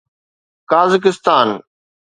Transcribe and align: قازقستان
قازقستان 0.69 1.61